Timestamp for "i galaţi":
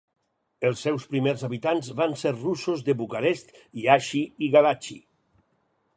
4.47-4.99